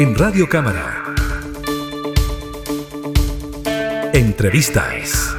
[0.00, 1.14] en Radio Cámara.
[4.14, 5.36] Entrevistas.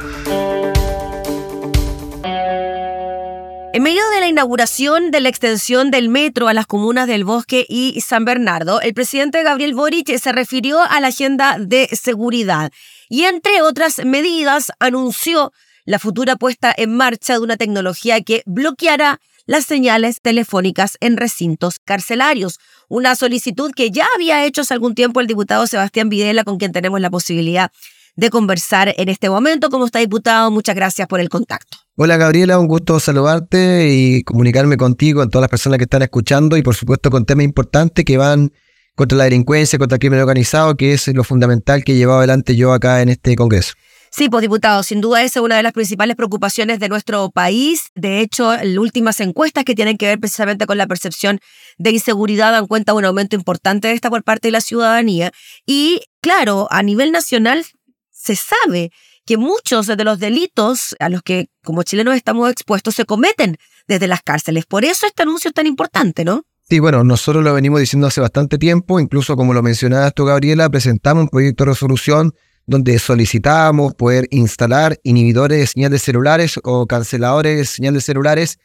[3.72, 7.66] En medio de la inauguración de la extensión del metro a las comunas del Bosque
[7.68, 12.70] y San Bernardo, el presidente Gabriel Boric se refirió a la agenda de seguridad
[13.08, 15.52] y, entre otras medidas, anunció
[15.86, 21.76] la futura puesta en marcha de una tecnología que bloqueará las señales telefónicas en recintos
[21.84, 22.58] carcelarios.
[22.88, 26.72] Una solicitud que ya había hecho hace algún tiempo el diputado Sebastián Videla, con quien
[26.72, 27.70] tenemos la posibilidad
[28.16, 29.70] de conversar en este momento.
[29.70, 30.50] ¿Cómo está, diputado?
[30.50, 31.78] Muchas gracias por el contacto.
[31.96, 36.56] Hola, Gabriela, un gusto saludarte y comunicarme contigo, con todas las personas que están escuchando
[36.56, 38.52] y, por supuesto, con temas importantes que van
[38.94, 42.56] contra la delincuencia, contra el crimen organizado, que es lo fundamental que he llevado adelante
[42.56, 43.74] yo acá en este Congreso.
[44.14, 47.88] Sí, pues diputado, sin duda esa es una de las principales preocupaciones de nuestro país.
[47.94, 51.40] De hecho, las últimas encuestas que tienen que ver precisamente con la percepción
[51.78, 55.32] de inseguridad dan cuenta de un aumento importante de esta por parte de la ciudadanía.
[55.64, 57.64] Y claro, a nivel nacional
[58.10, 58.90] se sabe
[59.24, 63.56] que muchos de los delitos a los que como chilenos estamos expuestos se cometen
[63.88, 64.66] desde las cárceles.
[64.66, 66.42] Por eso este anuncio es tan importante, ¿no?
[66.68, 70.68] Sí, bueno, nosotros lo venimos diciendo hace bastante tiempo, incluso como lo mencionabas tú, Gabriela,
[70.68, 72.34] presentamos un proyecto de resolución
[72.66, 78.58] donde solicitamos poder instalar inhibidores de señales celulares o canceladores de señales celulares,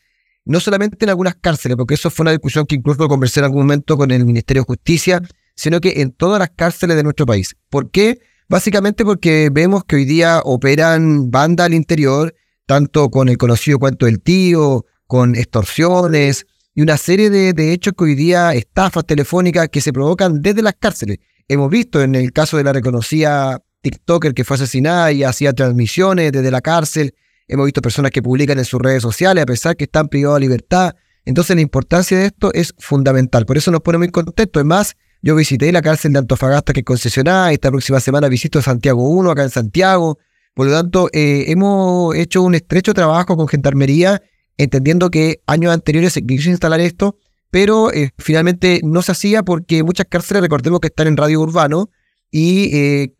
[0.45, 3.63] no solamente en algunas cárceles, porque eso fue una discusión que incluso conversé en algún
[3.63, 5.21] momento con el Ministerio de Justicia,
[5.55, 7.55] sino que en todas las cárceles de nuestro país.
[7.69, 8.19] ¿Por qué?
[8.47, 12.33] Básicamente porque vemos que hoy día operan bandas al interior,
[12.65, 17.93] tanto con el conocido cuento del tío, con extorsiones y una serie de, de hechos
[17.97, 21.17] que hoy día, estafas telefónicas que se provocan desde las cárceles.
[21.47, 26.31] Hemos visto en el caso de la reconocida TikToker que fue asesinada y hacía transmisiones
[26.31, 27.13] desde la cárcel.
[27.47, 30.41] Hemos visto personas que publican en sus redes sociales a pesar que están privados de
[30.41, 30.95] libertad.
[31.25, 33.45] Entonces la importancia de esto es fundamental.
[33.45, 34.61] Por eso nos pone muy contentos.
[34.61, 37.51] Es más, yo visité la cárcel de Antofagasta que es concesionada.
[37.51, 40.19] Esta próxima semana visito Santiago 1 acá en Santiago.
[40.53, 44.21] Por lo tanto, eh, hemos hecho un estrecho trabajo con Gendarmería,
[44.57, 47.17] entendiendo que años anteriores se quiso instalar esto,
[47.51, 51.91] pero eh, finalmente no se hacía porque muchas cárceles, recordemos que están en radio urbano,
[52.31, 53.13] y eh,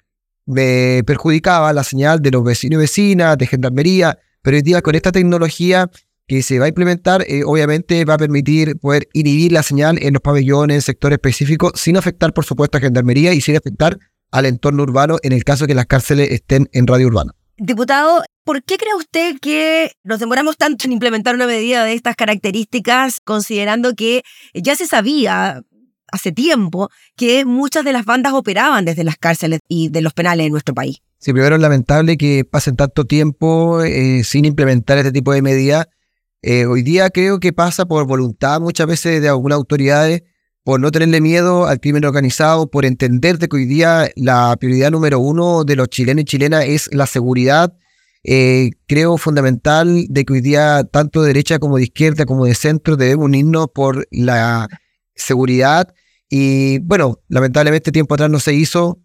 [0.47, 4.95] me perjudicaba la señal de los vecinos y vecinas, de gendarmería, pero hoy día con
[4.95, 5.91] esta tecnología
[6.25, 10.13] que se va a implementar, eh, obviamente va a permitir poder inhibir la señal en
[10.13, 13.97] los pabellones, sectores específicos, sin afectar, por supuesto, a gendarmería y sin afectar
[14.31, 17.33] al entorno urbano en el caso de que las cárceles estén en radio urbana.
[17.57, 22.15] Diputado, ¿por qué cree usted que nos demoramos tanto en implementar una medida de estas
[22.15, 25.61] características, considerando que ya se sabía
[26.12, 30.45] hace tiempo que muchas de las bandas operaban desde las cárceles y de los penales
[30.45, 31.01] en nuestro país.
[31.19, 35.88] Sí, primero es lamentable que pasen tanto tiempo eh, sin implementar este tipo de medidas.
[36.44, 40.23] Eh, hoy día creo que pasa por voluntad muchas veces de algunas autoridades,
[40.63, 45.19] por no tenerle miedo al crimen organizado, por entender que hoy día la prioridad número
[45.19, 47.74] uno de los chilenos y chilenas es la seguridad.
[48.24, 52.53] Eh, creo fundamental de que hoy día tanto de derecha como de izquierda como de
[52.53, 54.68] centro debemos unirnos por la
[55.17, 55.94] seguridad.
[56.29, 59.00] Y bueno, lamentablemente tiempo atrás no se hizo,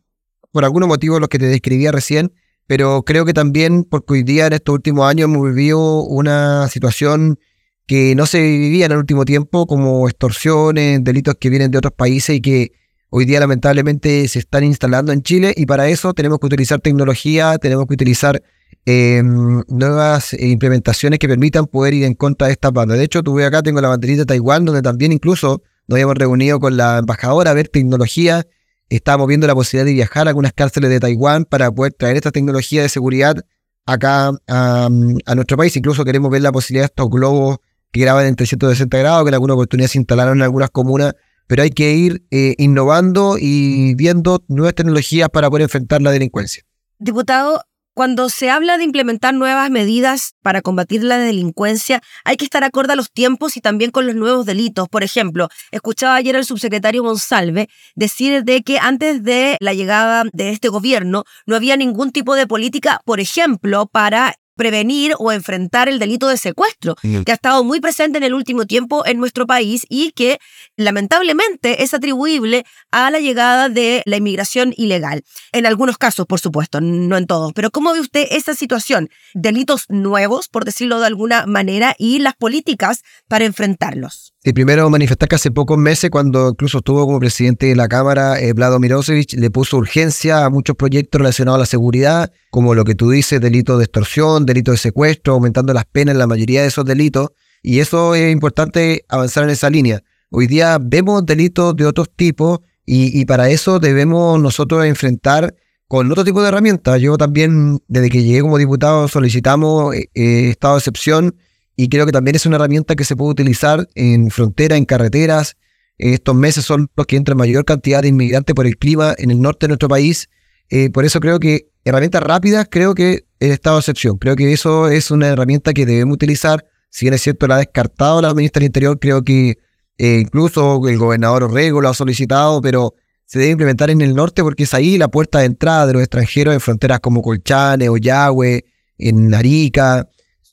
[0.52, 2.32] por algunos motivos los que te describía recién,
[2.66, 7.38] pero creo que también porque hoy día en estos últimos años hemos vivido una situación
[7.86, 11.92] que no se vivía en el último tiempo, como extorsiones, delitos que vienen de otros
[11.92, 12.72] países y que
[13.10, 17.58] hoy día lamentablemente se están instalando en Chile y para eso tenemos que utilizar tecnología,
[17.58, 18.42] tenemos que utilizar
[18.86, 22.98] em, nuevas implementaciones que permitan poder ir en contra de estas bandas.
[22.98, 26.58] De hecho, tuve acá, tengo la banderita de Taiwán, donde también incluso nos habíamos reunido
[26.58, 28.46] con la embajadora a ver tecnología.
[28.88, 32.30] Estábamos viendo la posibilidad de viajar a algunas cárceles de Taiwán para poder traer esta
[32.30, 33.36] tecnología de seguridad
[33.84, 35.76] acá a, nuestro país.
[35.76, 37.58] Incluso queremos ver la posibilidad de estos globos
[37.90, 41.14] que graban en 360 grados, que en alguna oportunidad se instalaron en algunas comunas.
[41.46, 46.62] Pero hay que ir eh, innovando y viendo nuevas tecnologías para poder enfrentar la delincuencia.
[46.98, 47.60] Diputado,
[47.94, 52.92] cuando se habla de implementar nuevas medidas para combatir la delincuencia, hay que estar acorde
[52.94, 54.88] a los tiempos y también con los nuevos delitos.
[54.88, 60.50] Por ejemplo, escuchaba ayer al subsecretario Monsalve decir de que antes de la llegada de
[60.50, 65.98] este gobierno no había ningún tipo de política, por ejemplo, para prevenir o enfrentar el
[65.98, 69.86] delito de secuestro, que ha estado muy presente en el último tiempo en nuestro país
[69.88, 70.38] y que
[70.76, 75.22] lamentablemente es atribuible a la llegada de la inmigración ilegal.
[75.52, 77.52] En algunos casos, por supuesto, no en todos.
[77.54, 79.08] Pero ¿cómo ve usted esa situación?
[79.34, 84.31] Delitos nuevos, por decirlo de alguna manera, y las políticas para enfrentarlos.
[84.44, 88.40] Sí, primero manifestar que hace pocos meses, cuando incluso estuvo como presidente de la Cámara,
[88.40, 92.82] eh, Vlado Mirosevic, le puso urgencia a muchos proyectos relacionados a la seguridad, como lo
[92.82, 96.62] que tú dices, delito de extorsión, delito de secuestro, aumentando las penas en la mayoría
[96.62, 97.28] de esos delitos.
[97.62, 100.02] Y eso es importante avanzar en esa línea.
[100.28, 105.54] Hoy día vemos delitos de otros tipos Y, para eso debemos nosotros enfrentar
[105.86, 107.00] con otro tipo de herramientas.
[107.00, 111.36] Yo también, desde que llegué como diputado, solicitamos eh, eh, estado de excepción
[111.76, 115.56] y creo que también es una herramienta que se puede utilizar en frontera, en carreteras.
[115.98, 119.40] Estos meses son los que entra mayor cantidad de inmigrantes por el clima en el
[119.40, 120.28] norte de nuestro país.
[120.68, 124.18] Eh, por eso creo que herramientas rápidas, creo que el estado de excepción.
[124.18, 126.64] Creo que eso es una herramienta que debemos utilizar.
[126.90, 129.58] Si bien es cierto, la ha descartado la ministra del Interior, creo que
[129.98, 134.42] eh, incluso el gobernador Orrego lo ha solicitado, pero se debe implementar en el norte
[134.42, 138.64] porque es ahí la puerta de entrada de los extranjeros en fronteras como Colchane, Oyagüe,
[138.98, 140.08] en Arica.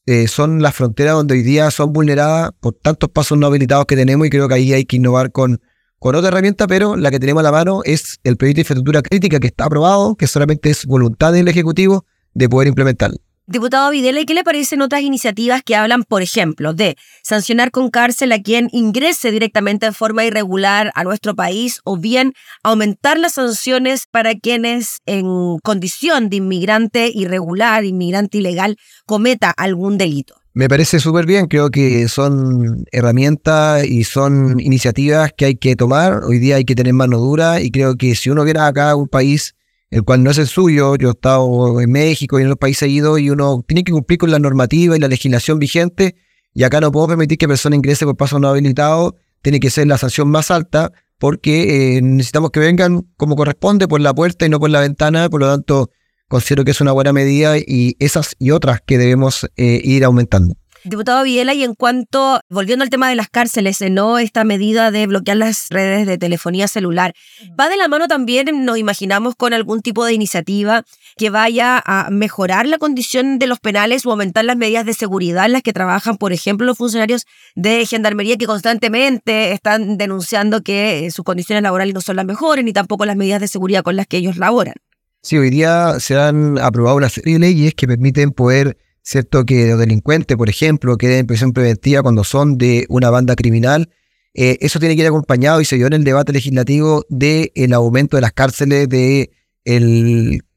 [0.05, 3.95] Eh, son las fronteras donde hoy día son vulneradas por tantos pasos no habilitados que
[3.95, 5.61] tenemos y creo que ahí hay que innovar con,
[5.99, 9.01] con otra herramienta, pero la que tenemos a la mano es el proyecto de infraestructura
[9.01, 13.17] crítica que está aprobado, que solamente es voluntad del Ejecutivo de poder implementarlo.
[13.51, 17.89] Diputado Videla, ¿y qué le parecen otras iniciativas que hablan, por ejemplo, de sancionar con
[17.89, 23.33] cárcel a quien ingrese directamente en forma irregular a nuestro país o bien aumentar las
[23.33, 30.35] sanciones para quienes en condición de inmigrante irregular, inmigrante ilegal, cometa algún delito?
[30.53, 36.23] Me parece súper bien, creo que son herramientas y son iniciativas que hay que tomar.
[36.23, 39.07] Hoy día hay que tener mano dura y creo que si uno viene acá un
[39.07, 39.55] país
[39.91, 40.95] el cual no es el suyo.
[40.95, 43.91] Yo he estado en México y en otros países he ido y uno tiene que
[43.91, 46.15] cumplir con la normativa y la legislación vigente.
[46.53, 49.15] Y acá no puedo permitir que persona ingrese por paso no habilitado.
[49.41, 54.01] Tiene que ser la sanción más alta porque eh, necesitamos que vengan como corresponde por
[54.01, 55.29] la puerta y no por la ventana.
[55.29, 55.91] Por lo tanto,
[56.27, 60.55] considero que es una buena medida y esas y otras que debemos eh, ir aumentando.
[60.83, 64.17] Diputado Viela, y en cuanto, volviendo al tema de las cárceles, eh, ¿no?
[64.17, 67.13] Esta medida de bloquear las redes de telefonía celular,
[67.59, 70.83] ¿va de la mano también, nos imaginamos, con algún tipo de iniciativa
[71.17, 75.45] que vaya a mejorar la condición de los penales o aumentar las medidas de seguridad
[75.45, 81.05] en las que trabajan, por ejemplo, los funcionarios de Gendarmería que constantemente están denunciando que
[81.05, 83.95] eh, sus condiciones laborales no son las mejores, ni tampoco las medidas de seguridad con
[83.95, 84.75] las que ellos laboran?
[85.21, 89.45] Sí, hoy día se han aprobado una serie de leyes que permiten poder ¿cierto?
[89.45, 93.89] Que los delincuentes, por ejemplo, queden en prisión preventiva cuando son de una banda criminal.
[94.33, 97.73] Eh, eso tiene que ir acompañado y se dio en el debate legislativo del el
[97.73, 99.31] aumento de las cárceles, de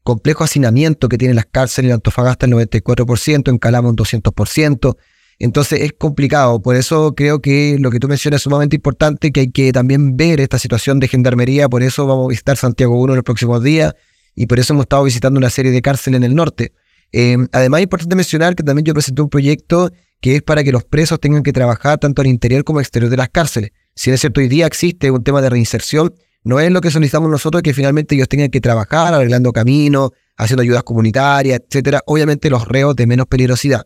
[0.03, 4.97] complejo hacinamiento que tienen las cárceles en Antofagasta el 94%, en Calama un 200%.
[5.39, 9.41] Entonces es complicado, por eso creo que lo que tú mencionas es sumamente importante, que
[9.41, 13.13] hay que también ver esta situación de gendarmería, por eso vamos a visitar Santiago 1
[13.13, 13.93] en los próximos días
[14.35, 16.73] y por eso hemos estado visitando una serie de cárceles en el norte.
[17.13, 20.71] Eh, además, es importante mencionar que también yo presenté un proyecto que es para que
[20.71, 23.71] los presos tengan que trabajar tanto al interior como al exterior de las cárceles.
[23.95, 26.13] Si es cierto, hoy día existe un tema de reinserción,
[26.43, 30.63] no es lo que solicitamos nosotros que finalmente ellos tengan que trabajar arreglando caminos, haciendo
[30.63, 32.01] ayudas comunitarias, etcétera.
[32.05, 33.85] Obviamente los reos de menos peligrosidad.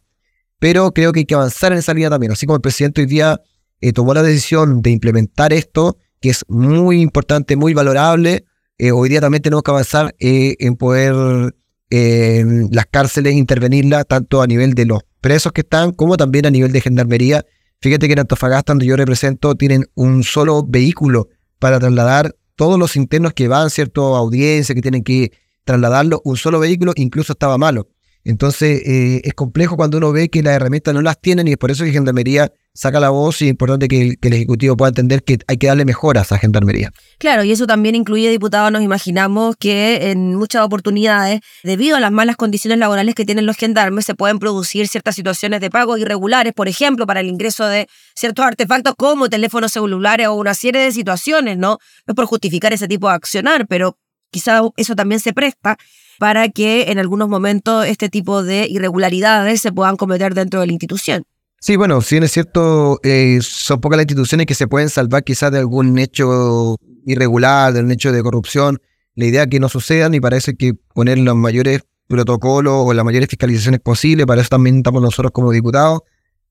[0.60, 2.32] Pero creo que hay que avanzar en esa línea también.
[2.32, 3.42] Así como el presidente hoy día
[3.82, 8.46] eh, tomó la decisión de implementar esto, que es muy importante, muy valorable,
[8.80, 11.54] eh, hoy día también tenemos que avanzar en poder
[11.90, 16.52] en las cárceles, intervenirla tanto a nivel de los presos que están como también a
[16.52, 17.46] nivel de gendarmería.
[17.82, 21.30] Fíjate que en Antofagasta, donde yo represento, tienen un solo vehículo
[21.60, 24.16] para trasladar todos los internos que van, ¿cierto?
[24.16, 25.32] Audiencia, que tienen que
[25.64, 27.90] trasladarlo, un solo vehículo, incluso estaba malo.
[28.28, 31.58] Entonces eh, es complejo cuando uno ve que las herramientas no las tienen y es
[31.58, 35.24] por eso que Gendarmería saca la voz y es importante que, el Ejecutivo pueda entender
[35.24, 36.92] que hay que darle mejoras a Gendarmería.
[37.20, 42.12] Claro, y eso también incluye, diputados, nos imaginamos que en muchas oportunidades, debido a las
[42.12, 46.52] malas condiciones laborales que tienen los gendarmes, se pueden producir ciertas situaciones de pagos irregulares,
[46.52, 50.92] por ejemplo, para el ingreso de ciertos artefactos como teléfonos celulares o una serie de
[50.92, 51.80] situaciones, ¿no?
[52.06, 53.98] No es por justificar ese tipo de accionar, pero
[54.32, 55.78] quizá eso también se presta
[56.20, 60.74] para que en algunos momentos este tipo de irregularidades se puedan cometer dentro de la
[60.74, 61.24] institución.
[61.60, 65.52] Sí, bueno, si es cierto, eh, son pocas las instituciones que se pueden salvar quizás
[65.52, 68.80] de algún hecho irregular, de un hecho de corrupción.
[69.16, 73.04] La idea es que no sucedan y parece que poner los mayores protocolos o las
[73.04, 76.02] mayores fiscalizaciones posibles, para eso también estamos nosotros como diputados,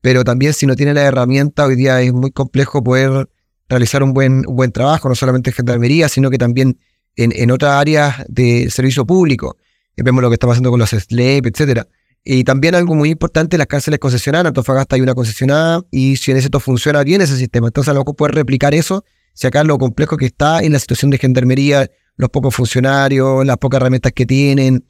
[0.00, 3.28] pero también si no tiene la herramienta, hoy día es muy complejo poder
[3.68, 6.78] realizar un buen, buen trabajo, no solamente en gendarmería, sino que también
[7.16, 9.56] en, otras áreas de servicio público.
[9.96, 11.88] Eh, vemos lo que está pasando con los SLEP, etcétera.
[12.22, 14.46] Y también algo muy importante, las cárceles concesionadas.
[14.46, 17.68] Antofagasta hay una concesionada y si en ese funciona bien ese sistema.
[17.68, 20.78] Entonces a lo mejor puede replicar eso, si acá lo complejo que está en la
[20.78, 24.86] situación de gendarmería, los pocos funcionarios, las pocas herramientas que tienen.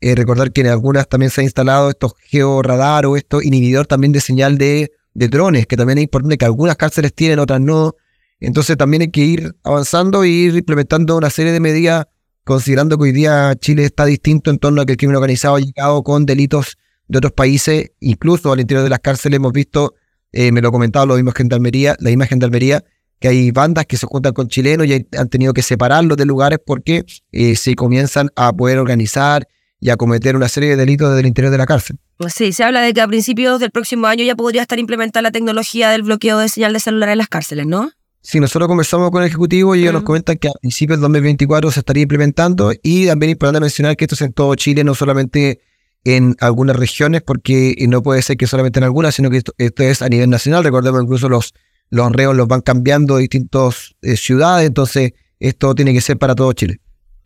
[0.00, 4.12] Eh, recordar que en algunas también se ha instalado estos georradar o esto inhibidor también
[4.12, 7.94] de señal de drones, que también es importante que algunas cárceles tienen, otras no.
[8.40, 12.06] Entonces también hay que ir avanzando e ir implementando una serie de medidas,
[12.44, 15.60] considerando que hoy día Chile está distinto en torno a que el crimen organizado ha
[15.60, 19.94] llegado con delitos de otros países, incluso al interior de las cárceles hemos visto,
[20.32, 22.84] eh, me lo comentaba lo mismo gendarmería, la misma gendarmería,
[23.18, 26.58] que hay bandas que se juntan con chilenos y han tenido que separarlos de lugares
[26.64, 29.46] porque eh, se comienzan a poder organizar
[29.80, 31.98] y a cometer una serie de delitos desde el interior de la cárcel.
[32.34, 35.30] Sí, se habla de que a principios del próximo año ya podría estar implementada la
[35.30, 37.90] tecnología del bloqueo de señal de celular en las cárceles, ¿no?
[38.22, 41.70] Sí, nosotros conversamos con el Ejecutivo y ellos nos comentan que a principios del 2024
[41.70, 44.94] se estaría implementando y también es importante mencionar que esto es en todo Chile, no
[44.94, 45.60] solamente
[46.04, 50.02] en algunas regiones, porque no puede ser que solamente en algunas, sino que esto, es
[50.02, 50.64] a nivel nacional.
[50.64, 51.54] Recordemos incluso los,
[51.88, 56.34] los reos los van cambiando de distintas eh, ciudades, entonces esto tiene que ser para
[56.34, 56.80] todo Chile.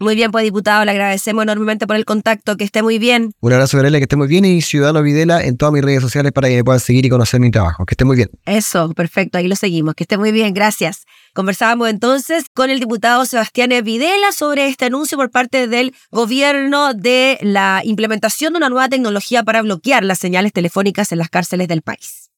[0.04, 3.32] Muy bien, pues diputado, le agradecemos enormemente por el contacto, que esté muy bien.
[3.40, 6.30] Un abrazo, Gabriela, que esté muy bien y Ciudadano Videla en todas mis redes sociales
[6.30, 7.87] para que me puedan seguir y conocer mi trabajo.
[7.87, 8.28] Que esté muy bien.
[8.44, 9.94] Eso, perfecto, ahí lo seguimos.
[9.94, 11.06] Que esté muy bien, gracias.
[11.32, 17.38] Conversábamos entonces con el diputado Sebastián Videla sobre este anuncio por parte del gobierno de
[17.40, 21.80] la implementación de una nueva tecnología para bloquear las señales telefónicas en las cárceles del
[21.80, 22.30] país.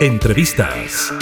[0.00, 1.12] Entrevistas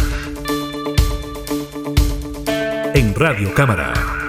[2.95, 4.24] en Radio Cámara.